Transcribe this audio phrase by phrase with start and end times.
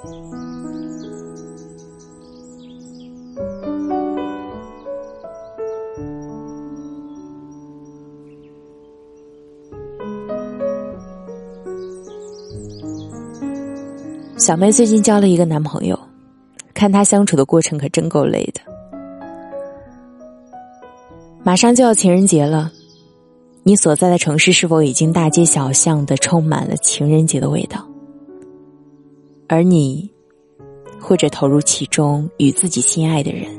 [0.00, 0.08] 小
[14.56, 15.98] 妹最近交了一个男朋友，
[16.72, 18.62] 看他相处的过程可真够累的。
[21.42, 22.72] 马上就要情人节了，
[23.64, 27.89] 你所在的城市是否已经大街小巷的充满了情人节的味道？
[29.52, 30.08] 而你，
[31.00, 33.50] 或者投入其中与自己心爱的人，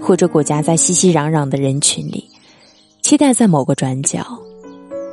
[0.00, 2.28] 或者裹夹在熙熙攘攘的人群里，
[3.00, 4.26] 期待在某个转角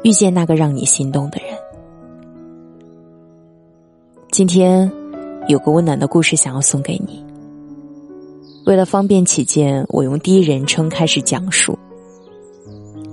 [0.04, 1.56] 遇见那个让你心动的人。
[4.32, 4.92] 今天
[5.48, 7.24] 有个温暖的故事想要送给你。
[8.66, 11.78] 为了方便起见，我用第一人称开始讲述。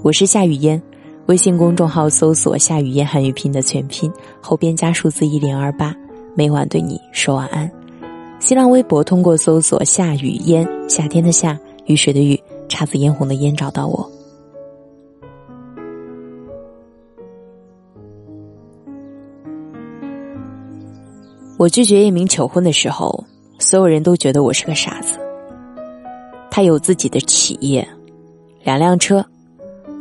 [0.03, 0.81] 我是夏雨嫣，
[1.27, 4.11] 微信公众号搜索“夏雨嫣汉语拼”的全拼，
[4.41, 5.95] 后边加数字一零二八，
[6.39, 7.71] 每晚对你说晚安。
[8.41, 12.39] 新浪微博通过搜索“夏雨嫣”，夏天的夏，雨水的雨，
[12.69, 14.13] 姹紫嫣红的嫣，找到我。
[21.57, 23.25] 我拒绝叶明求婚的时候，
[23.59, 25.19] 所有人都觉得我是个傻子。
[26.51, 27.89] 他有自己的企业，
[28.63, 29.25] 两辆车，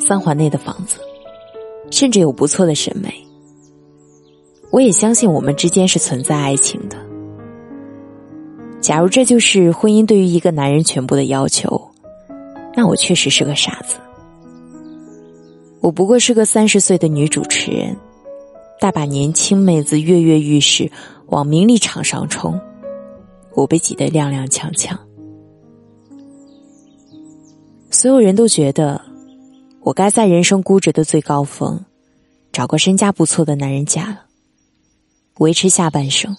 [0.02, 1.00] 三环内的房子，
[1.92, 3.10] 甚至有不错的审美。
[4.76, 6.98] 我也相信我们之间是存在爱情的。
[8.82, 11.82] 假如这就是婚姻对于一个男人全部的要求，
[12.76, 13.96] 那我确实是个傻子。
[15.80, 17.96] 我不过是个三十岁的女主持人，
[18.78, 20.92] 大把年轻妹子跃跃欲试。
[21.28, 22.60] 往名利场上冲，
[23.54, 24.96] 我被挤得踉踉跄跄。
[27.90, 29.02] 所有人都觉得
[29.80, 31.80] 我该在人生估值的最高峰，
[32.52, 34.26] 找个身家不错的男人嫁了，
[35.40, 36.36] 维持下半生。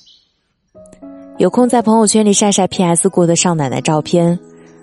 [1.38, 4.38] 有空在朋友圈里晒晒 PS 过的少奶奶照片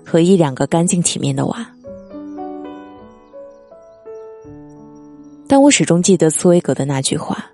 [0.06, 1.68] 和一两个干净体面的娃。
[5.48, 7.46] 但我始终记得茨威格的那句话。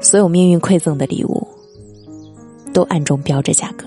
[0.00, 1.46] 所有命运馈赠的礼物，
[2.72, 3.84] 都暗中标着价格。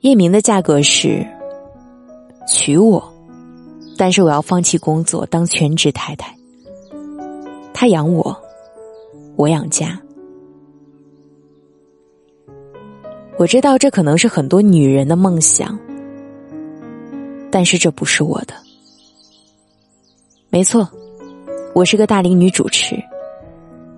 [0.00, 1.26] 叶明的价格是
[2.48, 3.12] 娶我，
[3.96, 6.33] 但是我要放弃工作，当全职太太。
[7.74, 8.34] 他养我，
[9.36, 10.00] 我养家。
[13.36, 15.76] 我知道这可能是很多女人的梦想，
[17.50, 18.54] 但是这不是我的。
[20.48, 20.88] 没错。
[21.74, 22.94] 我是个大龄女主持，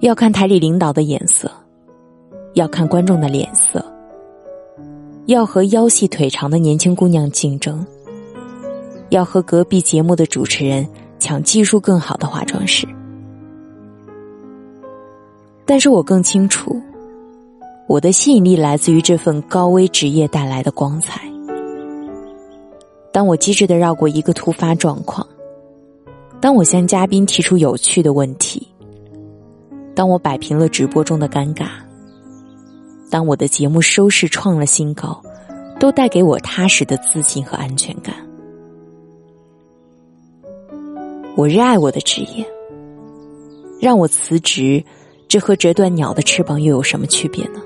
[0.01, 1.53] 要看台里领导的眼色，
[2.55, 3.85] 要看观众的脸色，
[5.27, 7.87] 要和腰细腿长的年轻姑娘竞争，
[9.11, 10.89] 要和隔壁节目的主持人
[11.19, 12.89] 抢技术更好的化妆师。
[15.67, 16.81] 但是我更清楚，
[17.89, 21.21] 我的吸引力来自于这份高危职业带来的光彩。
[23.13, 25.27] 当我机智的绕过一个突发状况。
[26.39, 28.69] 当我向嘉宾提出有趣的问题，
[29.95, 31.69] 当我摆平了直播中的尴尬，
[33.11, 35.21] 当我的节目收视创了新高，
[35.81, 38.15] 都带给我踏实的自信和安全感。
[41.35, 42.47] 我热爱我的职业，
[43.81, 44.85] 让我辞职，
[45.29, 47.61] 这和折断鸟的翅膀又有什么区别呢？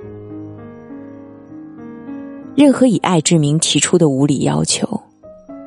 [2.56, 5.00] 任何以爱之名提出的无理要求，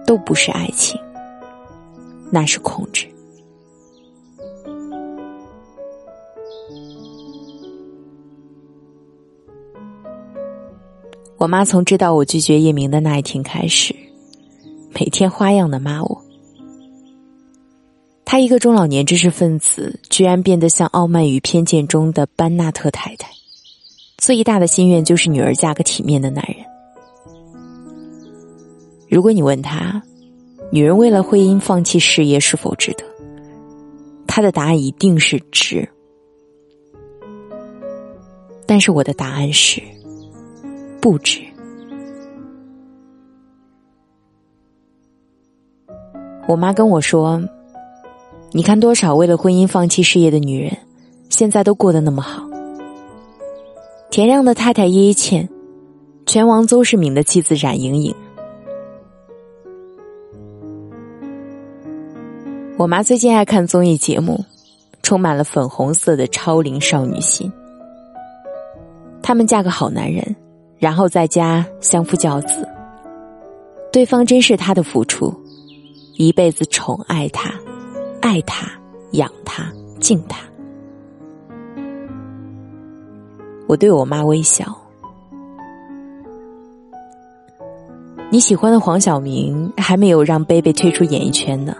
[0.05, 0.99] 都不是爱情。
[2.31, 3.07] 那是控制。
[11.37, 13.95] 我妈从知道我拒绝叶明的那一天开始，
[14.93, 16.21] 每天花样的骂我。
[18.25, 23.29] 她一个中老年知识分子，居然变得像《傲慢与偏见》中的班纳特太太，
[24.17, 26.65] 最大的心愿就是女儿嫁个体面的男人。
[29.07, 30.01] 如果你问他，
[30.71, 33.05] 女人为了婚姻放弃事业是否值得？
[34.25, 35.87] 他的答案一定是值。
[38.65, 39.79] 但是我的答案是
[40.99, 41.43] 不值。
[46.47, 47.39] 我妈跟我说
[48.55, 50.77] ：“你看多少为了婚姻放弃事业的女人，
[51.27, 52.47] 现在都过得那么好。”
[54.11, 55.49] 田亮的太太叶一茜，
[56.27, 58.13] 拳王邹市敏的妻子冉莹莹。
[62.77, 64.45] 我妈最近爱看综艺节目，
[65.01, 67.51] 充满了粉红色的超龄少女心。
[69.23, 70.35] 他们嫁个好男人，
[70.77, 72.67] 然后在家相夫教子，
[73.91, 75.33] 对方珍视她的付出，
[76.17, 77.51] 一辈子宠爱她，
[78.23, 78.71] 爱他，
[79.11, 80.39] 养他，敬他。
[83.67, 84.65] 我对我妈微笑。
[88.29, 91.75] 你喜欢的黄晓明还没有让贝贝退出演艺圈呢。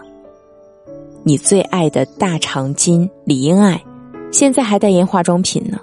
[1.22, 3.82] 你最爱的大长今、李英爱，
[4.30, 5.80] 现在还代言化妆品呢。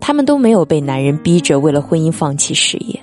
[0.00, 2.98] 他们都没有被男人逼着为了婚姻放弃事业，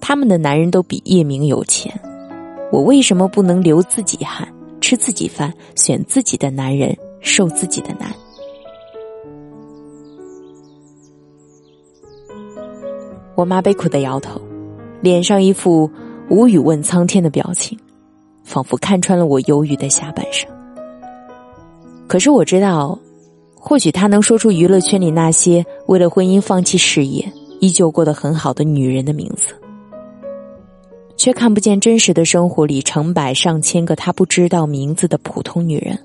[0.00, 1.96] 他们的男人都比叶明有钱。
[2.72, 4.46] 我为什么不能流自己汗、
[4.80, 8.10] 吃自己饭、选自己的男人、受自己的难？
[13.34, 14.40] 我妈悲苦的摇头，
[15.00, 15.90] 脸上一副
[16.30, 17.78] 无语问苍天的表情，
[18.44, 20.48] 仿佛看穿了我忧郁的下半生。
[22.06, 22.98] 可是我知道。
[23.58, 29.56] 或许他能说出娱乐圈里那些为了婚姻放弃事业、依旧过得很好的女人的名字，
[31.26, 35.98] 却看不见真实的生活里成百上千个他不知道名字的普通女人，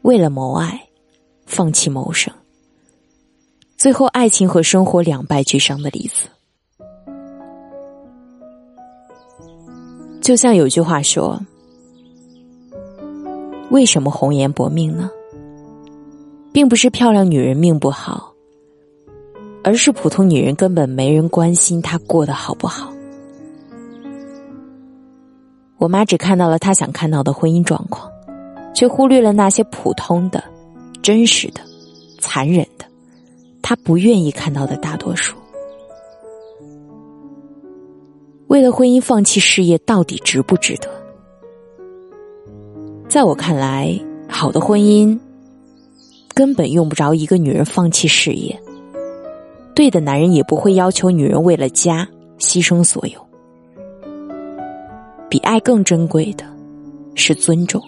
[0.00, 0.88] 为了谋爱，
[1.44, 2.32] 放弃谋生，
[3.76, 6.30] 最后爱情和生活两败俱伤的例子。
[10.22, 11.38] 就像有句话说
[13.68, 15.10] ：“为什么红颜薄命呢？”
[16.54, 18.32] 并不是漂亮女人命不好，
[19.62, 22.90] 而是普通女人根本没人关心她过得好不好。
[25.82, 28.08] 我妈只看到了她想看到的婚姻状况，
[28.72, 30.44] 却忽略了那些普通的、
[31.02, 31.60] 真实的、
[32.20, 32.84] 残忍的，
[33.62, 35.36] 她不愿意看到的大多数。
[38.46, 40.88] 为了婚姻放弃事业，到底值不值得？
[43.08, 45.18] 在我看来，好的婚姻。
[46.32, 48.58] 根本用不着一个女人放弃事业，
[49.74, 52.08] 对的男人也不会要求女人为了家
[52.38, 53.31] 牺牲所有。
[55.32, 56.44] 比爱更珍贵的，
[57.14, 57.82] 是尊重。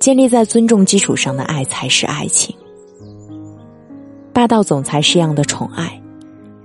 [0.00, 2.52] 建立在尊重基础上的爱才是爱情。
[4.32, 6.02] 霸道总裁式样的宠爱，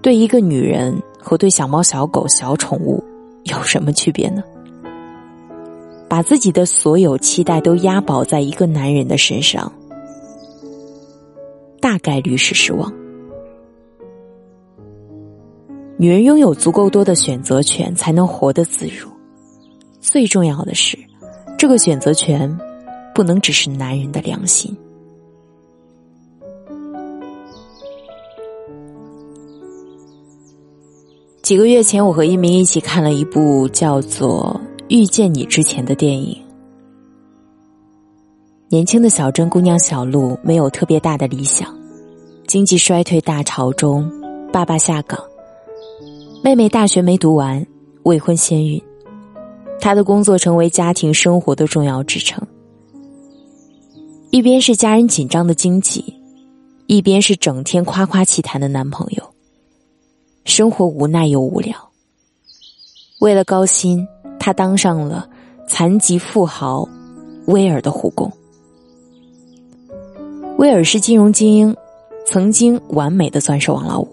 [0.02, 3.04] 对一个女人和对小猫、小狗、小宠物
[3.44, 4.42] 有什么区别呢？
[6.10, 9.72] 把自己的所有期待都押宝在一个男人的身上。
[11.80, 12.92] 大概率是失望。
[15.96, 19.08] 女人拥有足够多的选择权，才能活得自如。
[20.08, 20.98] 最重要的是，
[21.58, 22.58] 这个选择权
[23.14, 24.76] 不能只是男人的良心。
[31.42, 36.40] 几个月前，我和一鸣一起看了一部叫做《遇见你之前》的电影。
[38.70, 41.68] 年轻的小镇姑娘小璐没有特别大的理想，
[42.48, 44.10] 经济衰退大潮中，
[44.52, 45.20] 爸爸下岗，
[46.44, 47.66] 妹妹大学没读完，
[48.04, 48.82] 未婚先孕，
[49.80, 52.46] 她的工作成为家庭生活的重要支撑。
[54.32, 56.14] 一边是家人紧张的经济，
[56.88, 59.24] 一边是整天夸夸其谈的男朋友，
[60.44, 61.76] 生活无奈又无聊。
[63.20, 64.06] 为了高薪，
[64.40, 65.30] 她当上了
[65.68, 66.88] 残疾富豪
[67.48, 68.32] 威尔的护工。
[70.58, 71.76] 威尔是金融精英，
[72.26, 74.08] 曾经完美的钻石王老五。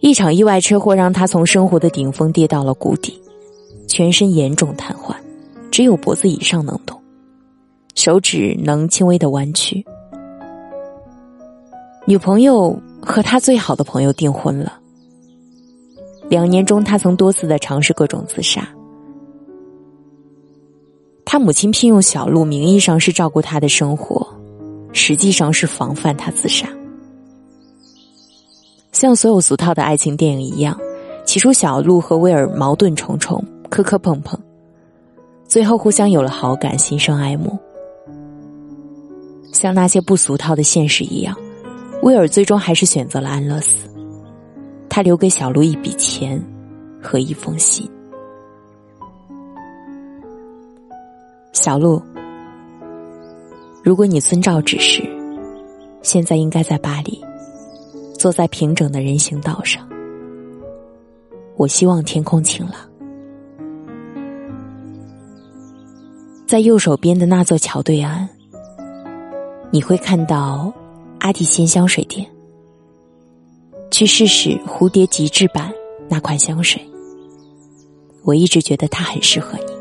[0.00, 3.20] 一场意外车祸让他从生活的顶峰跌到了谷底，
[3.92, 5.14] 全身严重瘫痪，
[5.70, 6.98] 只有脖子以上能动，
[7.94, 9.84] 手指能轻微的弯曲。
[12.06, 14.80] 女朋友和他最好的朋友订婚了。
[16.30, 18.66] 两年中，他曾多次的尝试各种自杀。
[21.26, 24.26] 他母亲聘用小路，名义上是照顾他的生活。
[24.94, 26.66] 实际上是防范他自杀。
[28.92, 30.80] 像所有俗套的爱情电影一样，
[31.26, 34.38] 起初小鹿和威尔矛盾重重，磕磕碰碰，
[35.46, 37.58] 最后互相有了好感，心生爱慕。
[39.50, 41.34] 像那些不俗套的现实一样，
[42.02, 43.88] 威尔最终还是选择了安乐死。
[44.90, 46.38] 他留给小鹿一笔钱
[47.00, 47.90] 和一封信。
[51.54, 51.98] 小鹿。
[53.82, 55.02] 如果你遵照指示，
[56.02, 57.24] 现在应该在巴黎，
[58.18, 59.88] 坐在平整的人行道上。
[61.56, 62.74] 我希望天空晴朗，
[66.52, 68.28] 在右手边的那座桥对岸，
[69.70, 70.70] 你会看到
[71.20, 72.30] 阿蒂仙香水店。
[73.90, 75.72] 去试试蝴蝶极致版
[76.10, 76.86] 那款香水，
[78.22, 79.72] 我一直觉得它很适合你。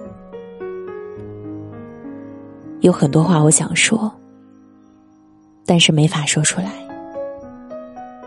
[2.80, 4.10] 有很多话我想说，
[5.66, 6.72] 但是没法说出来，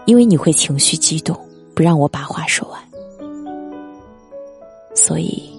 [0.05, 1.35] 因为你会情绪激动，
[1.75, 2.79] 不让我把话说完。
[4.95, 5.51] 所以，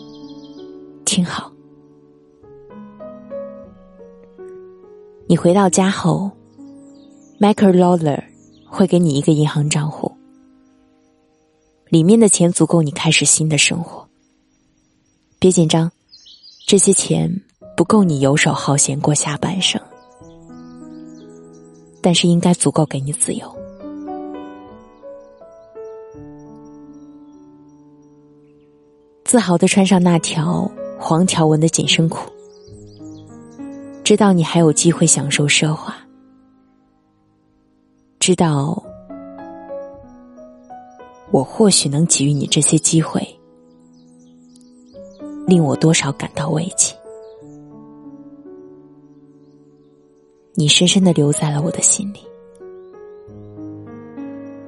[1.04, 1.52] 听好。
[5.28, 6.30] 你回到家后
[7.40, 8.24] ，Michael Lawler
[8.68, 10.12] 会给你一个银行账户，
[11.90, 14.08] 里面的钱足够你开始新的生活。
[15.40, 15.92] 别紧张，
[16.68, 17.42] 这些钱
[17.76, 19.82] 不够你游手好闲过下半生，
[22.02, 23.52] 但是应该足够给你自由。
[29.24, 32.32] 自豪的穿上那条黄条纹的紧身裤，
[34.06, 35.92] 知道你还有机会享受奢华。
[38.20, 38.84] 知道，
[41.32, 43.28] 我或许能给予你这些机会，
[45.48, 46.96] 令我多少感到慰藉。
[50.54, 52.20] 你深深的留在了我的心里。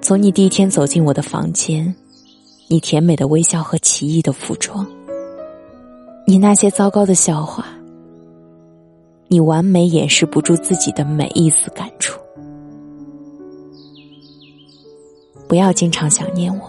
[0.01, 1.96] 从你第一天走进我的房间，
[2.67, 4.84] 你甜美的微笑和奇异的服装，
[6.25, 7.67] 你那些糟糕的笑话，
[9.29, 12.19] 你完美掩饰不住自己的每一丝感触。
[15.48, 16.62] 不要经常想念我，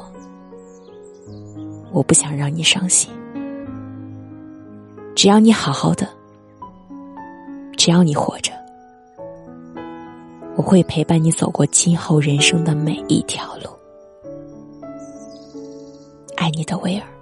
[1.93, 3.11] 我不想让你伤心。
[5.15, 6.09] 只要你好好的，
[7.77, 8.53] 只要你活着，
[10.57, 13.71] 我会陪伴你走过今后人生的每一条路。
[16.37, 17.18] 爱你的威尔。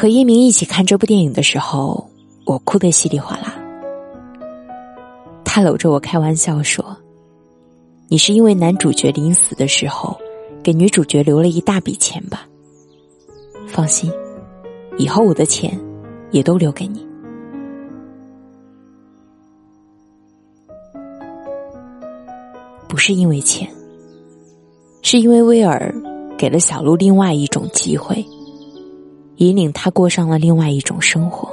[0.00, 2.08] 和叶明一起看这部电影的时候，
[2.44, 3.52] 我哭得稀里哗啦。
[5.44, 6.96] 他搂着我开玩笑说
[8.06, 10.16] ：“你是因为男主角临死的时候
[10.62, 12.46] 给女主角留了一大笔钱吧？
[13.66, 14.08] 放心，
[14.98, 15.76] 以后我的钱
[16.30, 17.04] 也都留给你。
[22.86, 23.68] 不是因为钱，
[25.02, 25.92] 是因为威尔
[26.38, 28.24] 给了小鹿另外一种机会，
[29.38, 31.52] 引领他过上了另外一种生活。”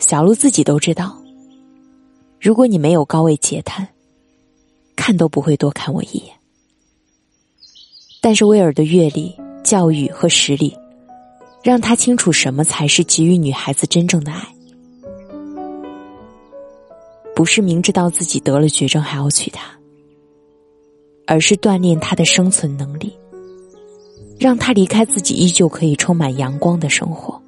[0.00, 1.16] 小鹿自己都知道，
[2.40, 3.86] 如果你没有高位截瘫，
[4.96, 6.34] 看都不会多看我一眼。
[8.20, 10.76] 但是威尔的阅历、教育和实力，
[11.62, 14.52] 让他清楚什么才是给予女孩子真正的爱，
[17.34, 19.70] 不是明知道自己得了绝症还要娶她，
[21.30, 23.16] 而是锻炼他的生存能力，
[24.36, 27.40] 让他离开自己依旧可以充满阳光的生活。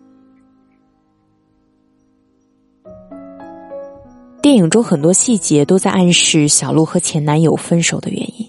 [4.40, 8.46] 电影中很多细节都在暗示小鹿和前男友分手的原因。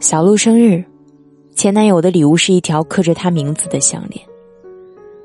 [0.00, 0.82] 小鹿生日，
[1.54, 4.26] 前男友的礼物是一条刻着他名字的项链，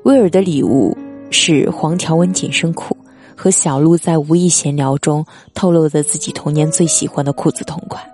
[0.04, 0.94] 威尔的礼物
[1.30, 2.94] 是黄条纹紧身裤
[3.40, 8.04] 和小鹿在无意闲聊中透露的自己童年最喜欢的裤子同款。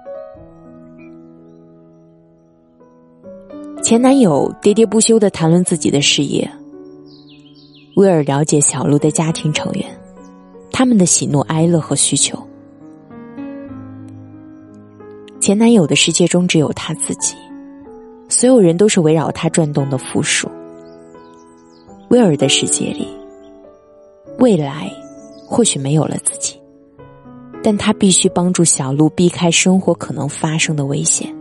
[3.82, 6.48] 前男友喋喋不休的谈论自己的事业。
[7.96, 9.84] 威尔了解小鹿的家庭成员，
[10.70, 12.40] 他们的喜怒哀乐和需求。
[15.40, 17.34] 前男友的世界中只有他自己，
[18.28, 20.48] 所有人都是围绕他转动的附属。
[22.10, 23.08] 威尔的世界里，
[24.38, 24.88] 未来
[25.46, 26.60] 或许没有了自己，
[27.62, 31.32] 但他必须帮助小鹿避开生活可能发生的危险。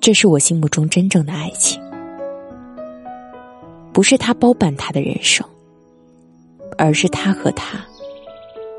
[0.00, 1.82] 这是我心目中真正的爱情。
[3.92, 5.46] 不是他包办他的人生，
[6.78, 7.84] 而是他和他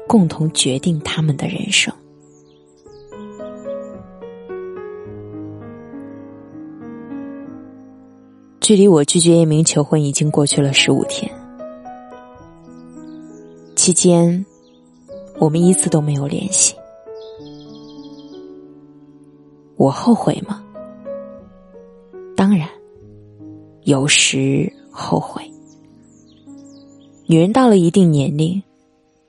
[0.08, 1.94] 共同决定他们的人生。
[8.62, 11.30] 距离我拒绝叶明求婚已经过去了十五天，
[13.82, 14.46] 期间
[15.40, 16.76] 我们一次都没有联系。
[19.76, 20.64] 我后悔吗？
[22.38, 22.70] 当然，
[23.82, 24.72] 有时。
[24.92, 25.42] 后悔。
[27.26, 28.62] 女人到了一定年龄，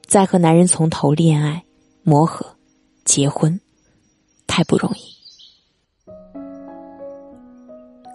[0.07, 1.65] 再和男人从头恋爱、
[2.03, 2.45] 磨合、
[3.07, 3.59] 结婚，
[4.47, 5.01] 太不容易。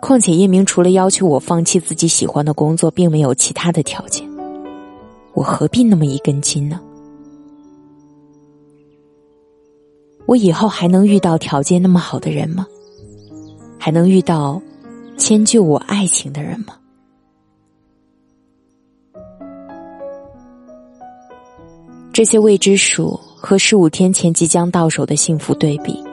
[0.04, 4.27] 况且叶明除了要求我放弃自己喜欢的工作，并没有其他的条件，
[5.38, 6.82] 我何必那么一根筋呢？
[10.26, 12.66] 我以后还能遇到条件那么好的人吗？
[13.78, 14.60] 还能遇到
[15.16, 16.74] 迁就我爱情的人吗？
[22.12, 26.04] 这些未知数和十五天前即将到手的幸福对比，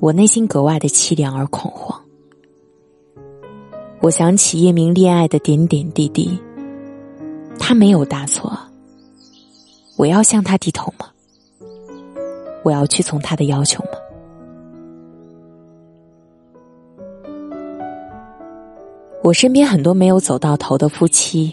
[0.00, 2.02] 我内心格外的凄凉而恐慌。
[4.00, 6.36] 我想起叶明恋爱的点点滴滴，
[7.58, 8.56] 他没有大错，
[9.96, 11.06] 我要向他低头吗？
[12.62, 13.90] 我要屈从他的要求吗？
[19.22, 21.52] 我身边很多没有走到头的夫妻，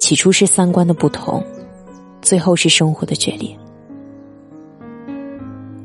[0.00, 1.40] 起初是三观的不同，
[2.20, 3.56] 最后是生活的决裂。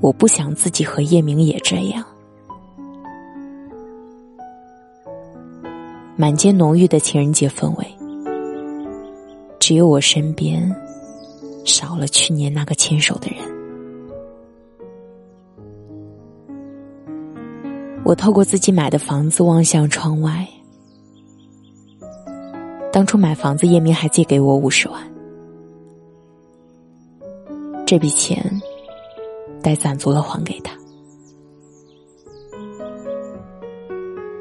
[0.02, 2.04] 我不想自己和叶明也这样。
[6.16, 7.97] 满街浓郁的情人节氛围。
[9.68, 10.74] 只有我身边
[11.66, 13.40] 少了去年那个牵手的人。
[18.06, 20.48] 我透过自己买的房子望向窗外。
[22.94, 25.04] 当初买房子，叶明还借给我五十万，
[27.86, 28.42] 这笔钱
[29.62, 30.74] 待攒足了还给他。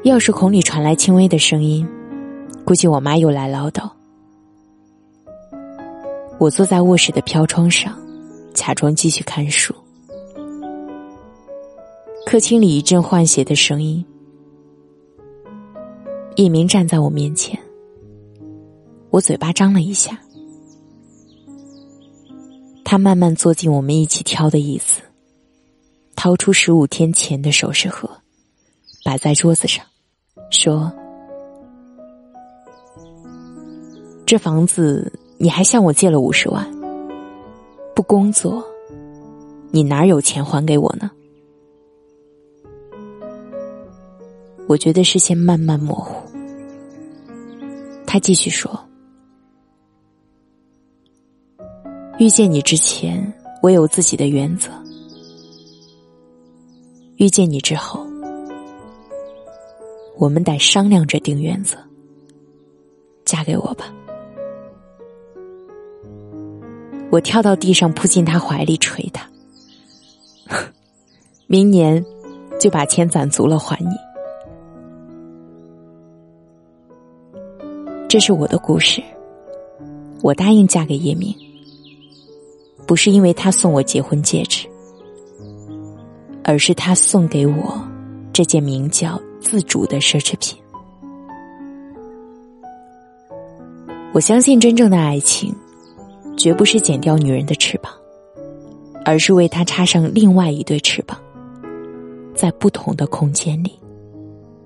[0.05, 1.85] 钥匙孔里传来轻微的声音，
[2.63, 3.96] 估计我妈又来唠叨。
[6.39, 7.97] 我坐在卧室的飘窗上，
[8.53, 9.73] 假装继续看书。
[12.27, 14.05] 客厅里一阵换鞋的声音，
[16.35, 17.57] 叶明站在我面前。
[19.09, 20.19] 我嘴巴张了一下，
[22.85, 25.01] 他慢慢坐进我们一起挑的椅子，
[26.15, 28.07] 掏出十五天前的首饰盒，
[29.03, 29.83] 摆在桌子上，
[30.51, 30.91] 说
[34.27, 36.67] ：“这房子你还向我借了五十万，
[37.95, 38.63] 不工作，
[39.71, 41.11] 你哪有钱还给我呢？”
[44.67, 46.15] 我觉得视线慢慢模糊，
[48.05, 48.77] 他继续说。
[52.19, 54.71] 遇见你之前，我有自己的原则；
[57.17, 58.05] 遇见你之后，
[60.17, 61.77] 我们得商量着定原则。
[63.23, 63.93] 嫁给我吧！
[67.09, 69.27] 我跳到地上，扑进他怀里，捶他。
[71.47, 72.03] 明年
[72.59, 73.91] 就把钱攒足了还你。
[78.09, 79.01] 这是我的故事。
[80.21, 81.33] 我答应嫁给叶明。
[82.85, 84.65] 不是因为他送我结婚戒指，
[86.43, 87.81] 而是他送给我
[88.31, 90.57] 这件名叫“自主”的奢侈品。
[94.13, 95.53] 我相信真正的爱情，
[96.37, 97.91] 绝不是剪掉女人的翅膀，
[99.03, 101.19] 而是为她插上另外一对翅膀，
[102.35, 103.71] 在不同的空间里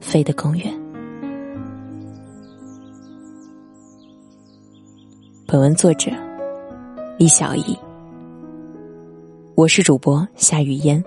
[0.02, 0.70] 飞得更远。
[5.48, 6.12] 本文作者
[7.18, 7.76] 李小艺。
[9.56, 11.02] 我是主播夏雨嫣。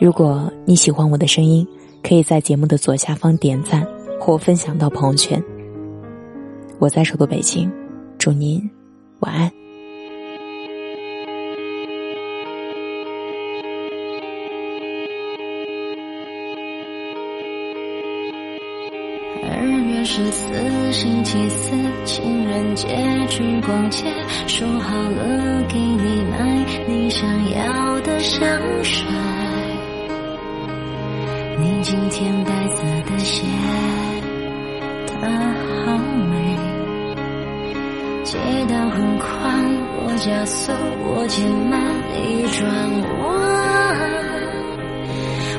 [0.00, 1.66] 如果你喜欢我的声音，
[2.02, 3.86] 可以在节目的左下方点赞
[4.20, 5.40] 或分享到朋友圈。
[6.80, 7.70] 我在首都北京，
[8.18, 8.68] 祝您
[9.20, 9.50] 晚安。
[19.46, 21.70] 二月十四，星期四，
[22.04, 22.86] 情人节
[23.28, 24.04] 去逛街，
[24.46, 28.42] 说好了给你买你想要的香
[28.82, 29.06] 水。
[31.58, 33.46] 你今天白色的鞋，
[35.06, 35.28] 它
[35.86, 36.13] 好。
[38.94, 39.26] 很宽，
[40.06, 41.80] 我加速，我减慢，
[42.12, 42.62] 你转
[43.18, 43.26] 弯。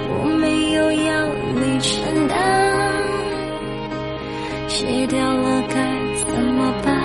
[0.07, 1.11] 我没有要
[1.53, 2.33] 你承担。
[4.69, 5.75] 戒掉了该
[6.23, 6.95] 怎么办？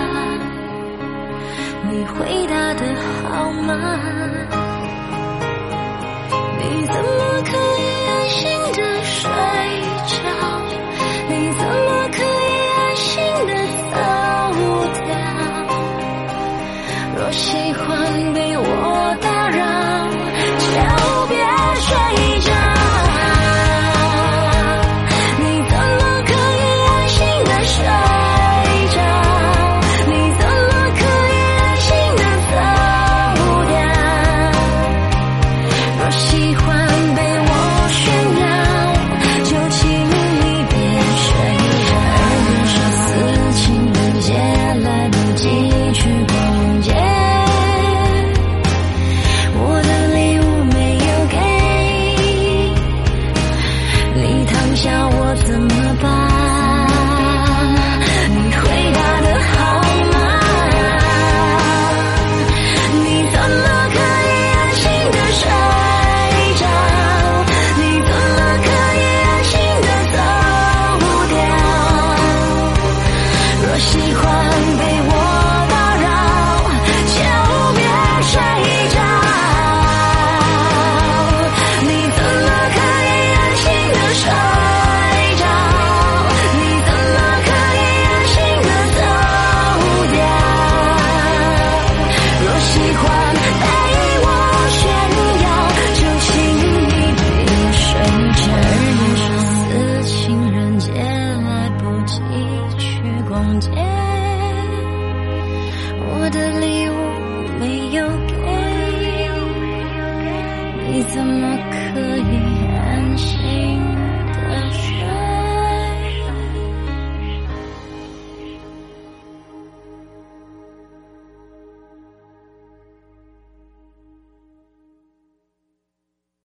[1.89, 2.81] 你回答的
[3.27, 3.67] 好慢，
[6.59, 8.39] 你怎么可以安心
[8.71, 8.79] 的